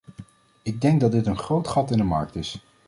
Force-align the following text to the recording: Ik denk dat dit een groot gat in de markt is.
Ik 0.61 0.81
denk 0.81 0.99
dat 0.99 1.11
dit 1.11 1.25
een 1.25 1.37
groot 1.37 1.67
gat 1.67 1.91
in 1.91 1.97
de 1.97 2.03
markt 2.03 2.35
is. 2.35 2.63